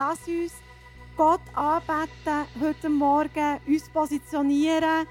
[0.00, 0.52] Lass uns
[1.16, 5.08] Gott anbeten heute Morgen, uns positionieren.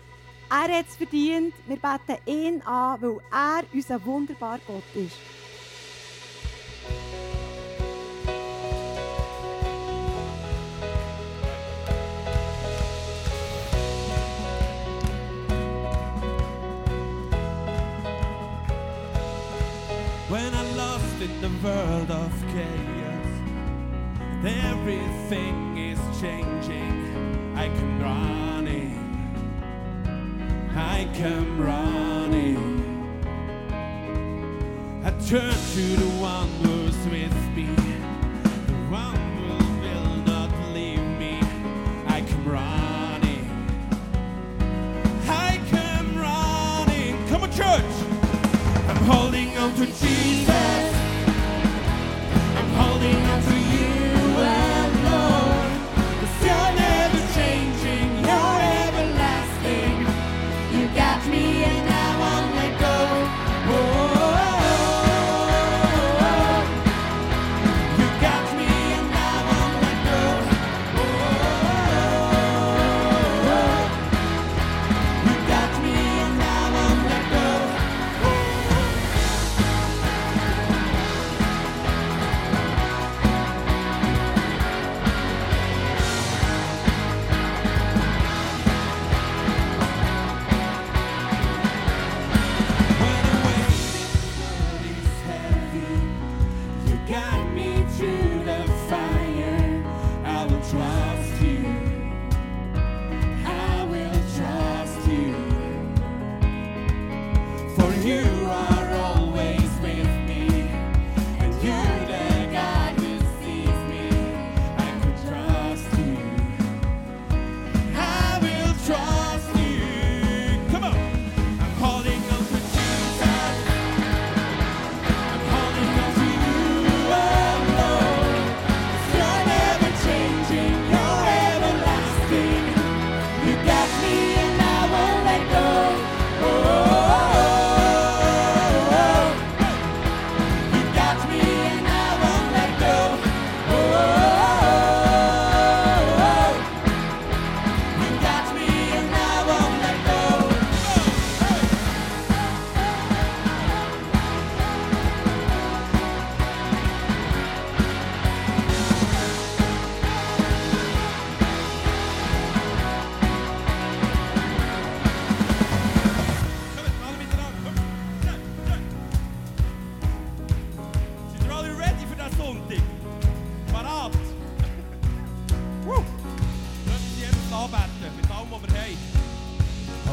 [0.49, 1.53] Er hat es verdient.
[1.67, 5.17] Wir beten ihn an, weil er unser wunderbarer Gott ist.
[35.27, 36.06] turn to the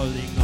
[0.05, 0.44] holding.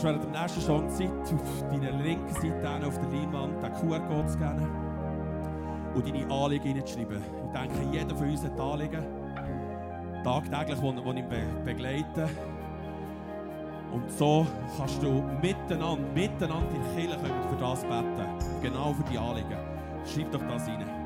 [0.00, 4.26] hast während dem nächsten Song Zeit, auf deiner linken Seite auf der Leinwand den QR-Code
[4.28, 4.68] zu scannen
[5.94, 7.18] und deine Anliegen hineinschreiben.
[7.18, 9.04] Ich denke, jeder von uns hat Anliegen,
[10.24, 12.30] tagtäglich, die ihn be begleiten.
[13.92, 14.46] Und so
[14.78, 18.26] kannst du miteinander, miteinander in Kirche für das beten.
[18.62, 19.58] Genau für die Anliegen.
[20.06, 20.99] Schreib doch das hinein.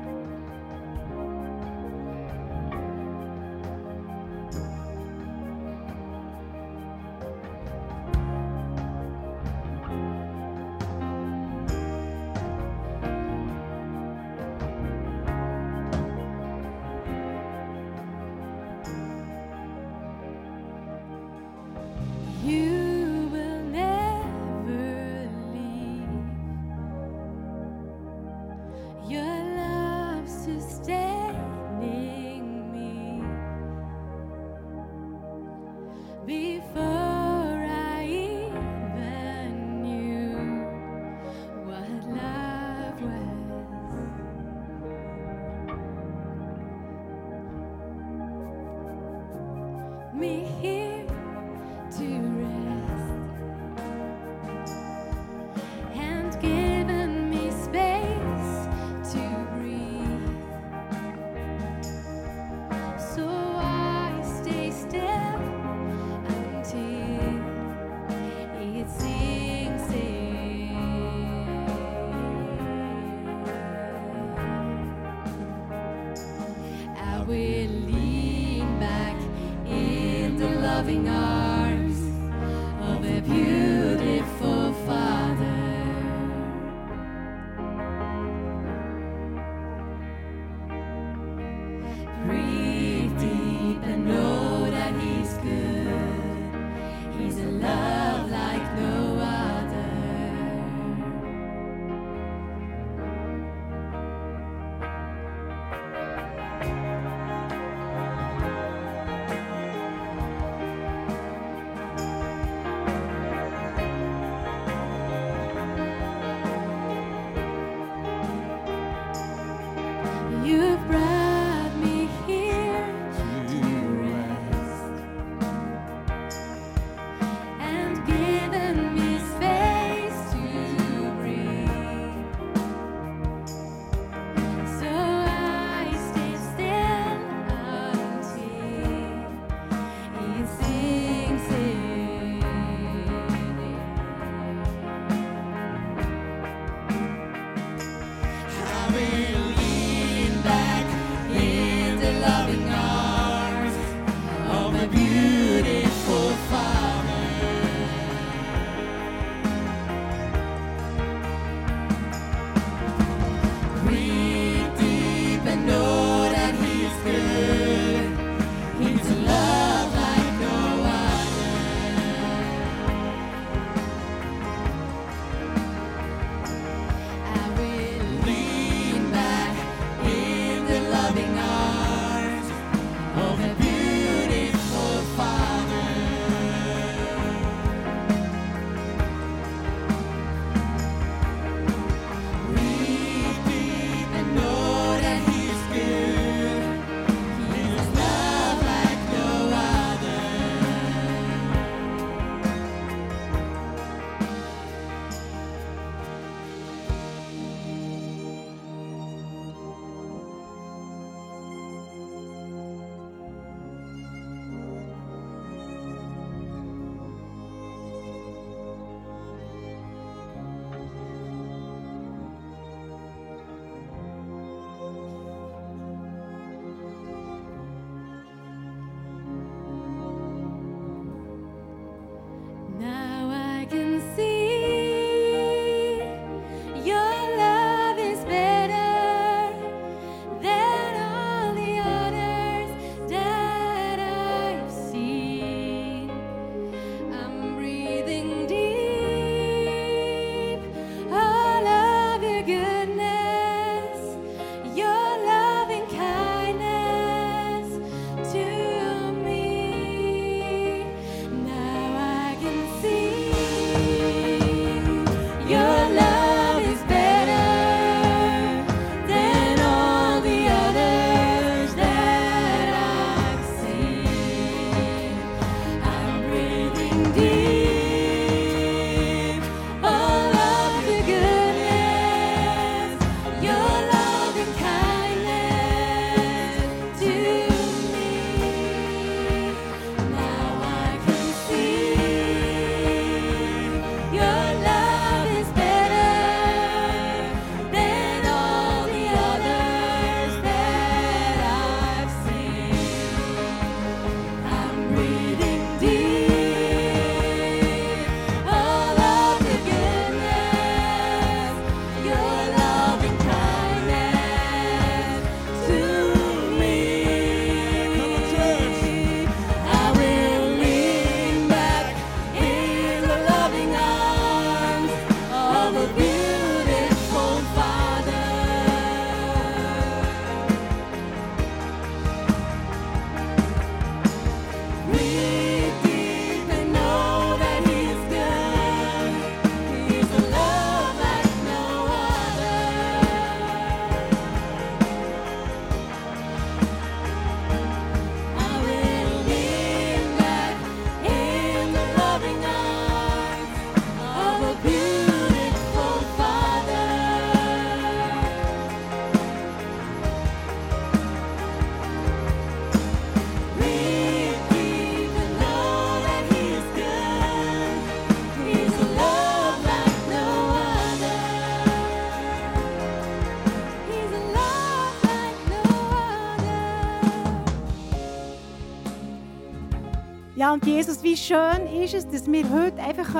[380.55, 383.13] Und Jesus, wie schön ist es, dass wir heute einfach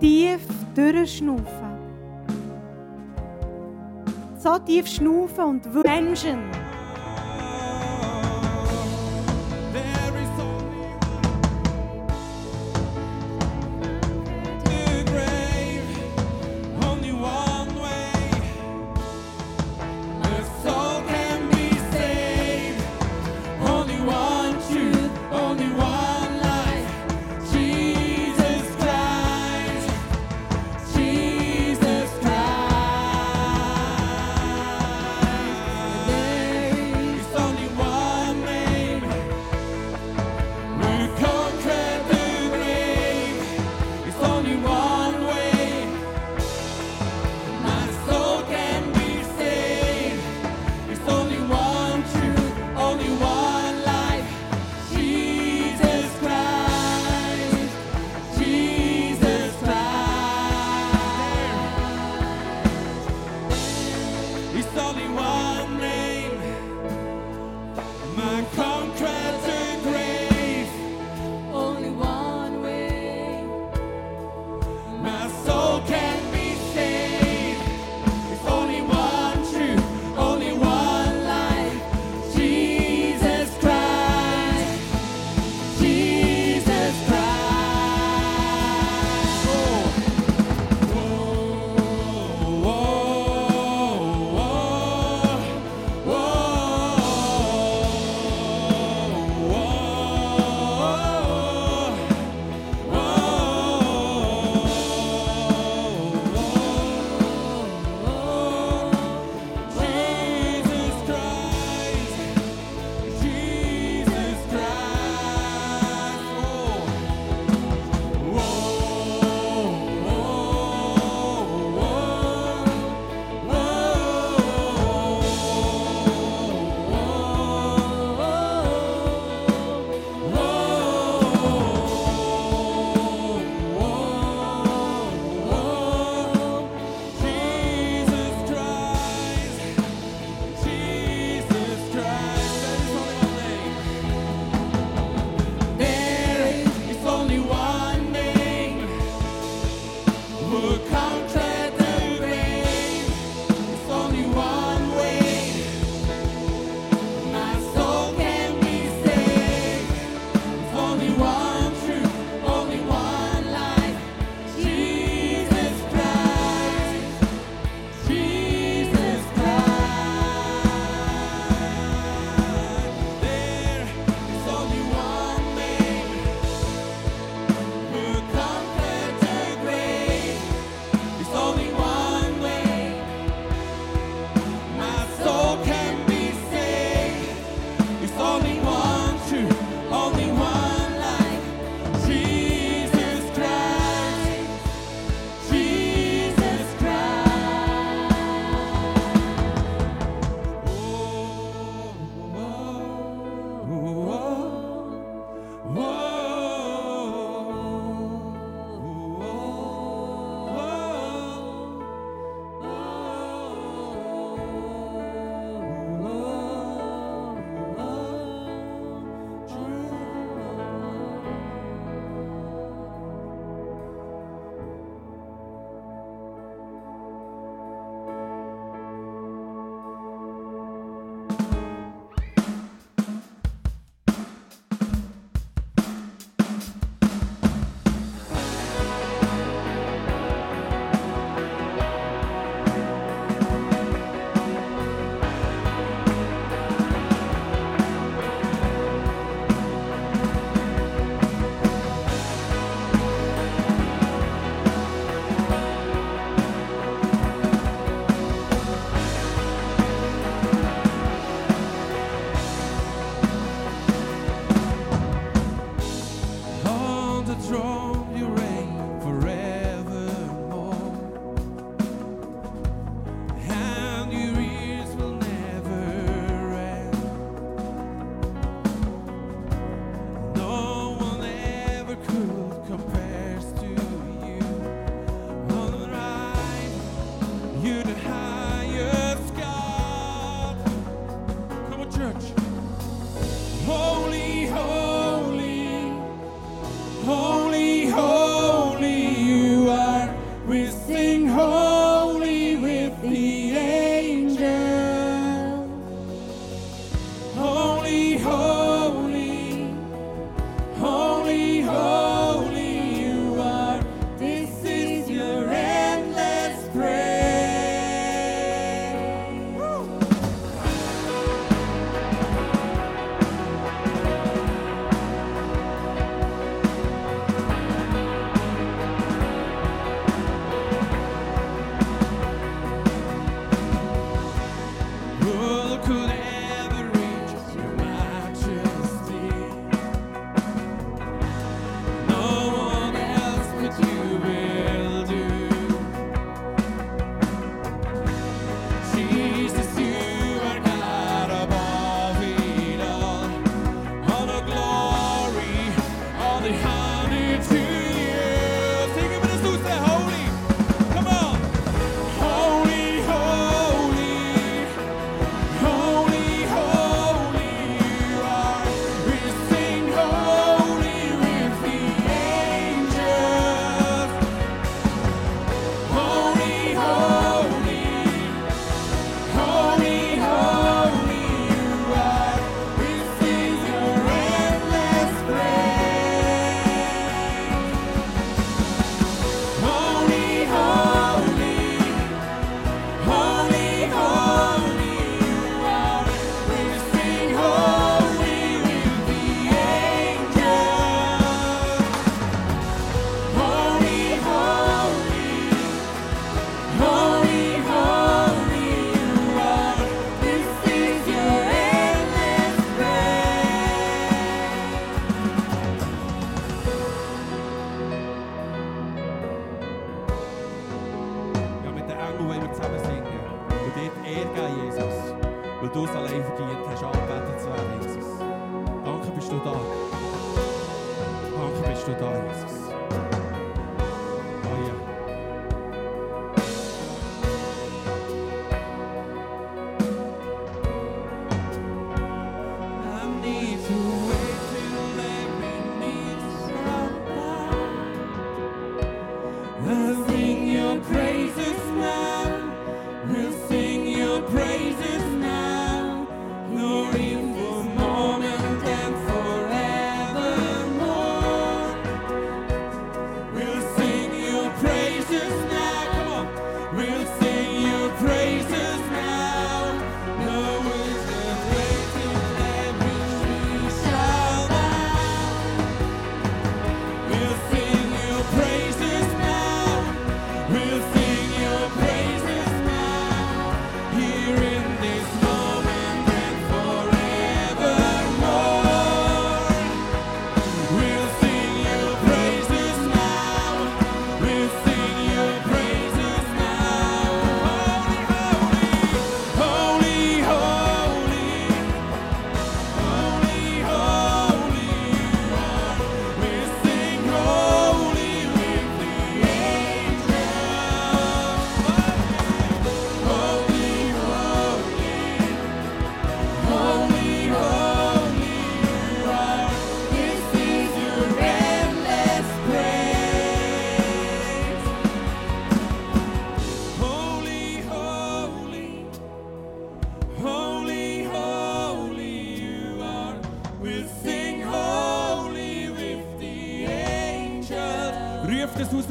[0.00, 0.40] tief
[0.74, 2.40] durchschnaufen können.
[4.36, 6.40] So tief schnaufen und Menschen.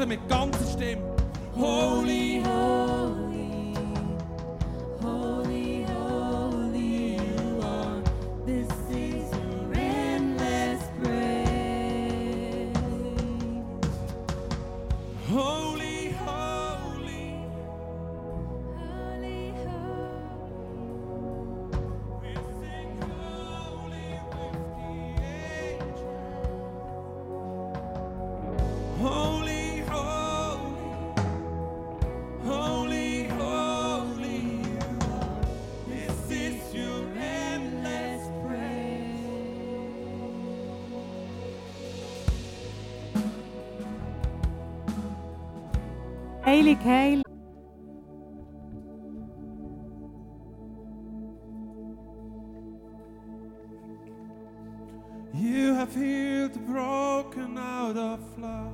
[0.02, 0.41] cosmic God.
[55.34, 58.72] You have healed the broken out of love.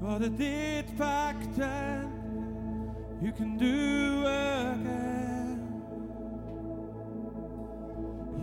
[0.00, 5.82] What it did back then, you can do again.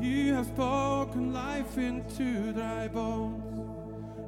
[0.02, 3.44] You have spoken life into dry bones.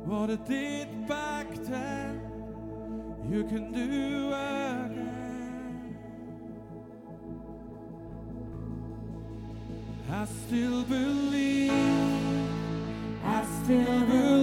[0.06, 2.33] What it did back then
[3.30, 5.14] you can do again.
[10.12, 11.72] I still believe,
[13.24, 14.43] I still believe.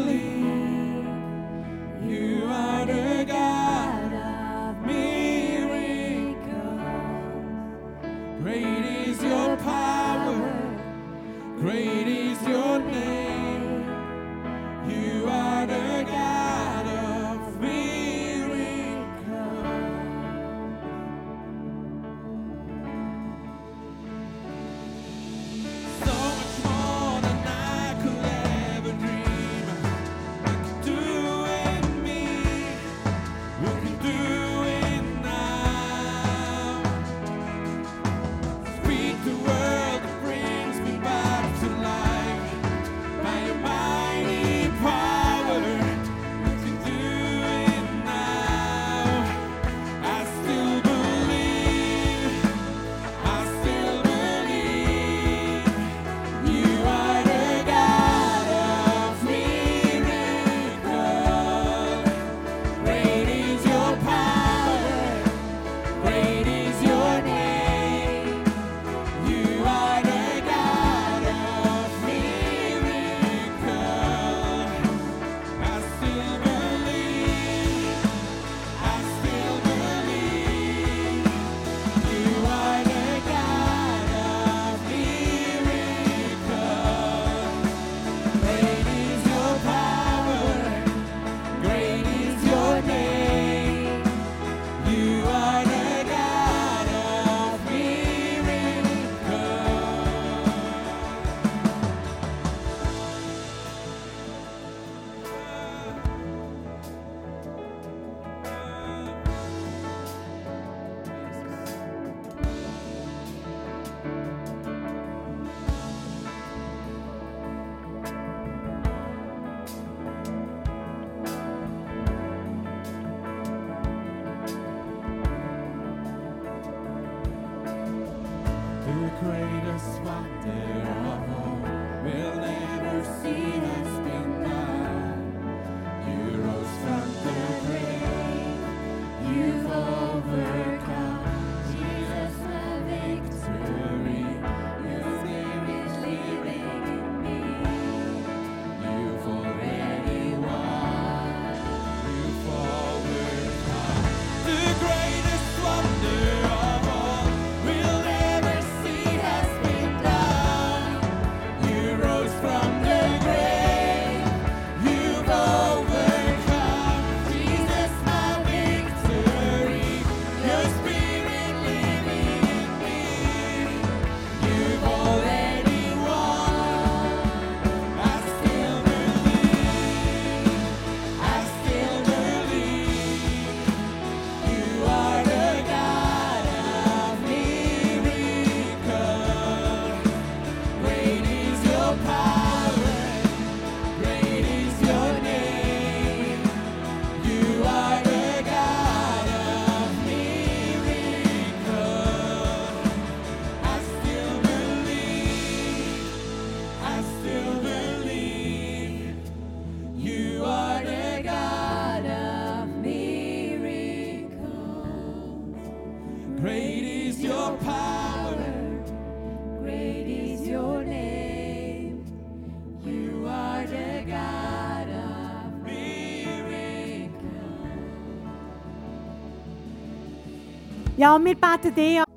[231.00, 232.09] Ja, wir beten dich an.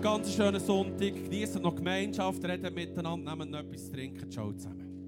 [0.00, 1.14] Ganz schönen Sonntag.
[1.14, 4.30] Genießt noch Gemeinschaft, redet miteinander, nehmt noch etwas zu trinken.
[4.30, 4.99] Ciao zusammen.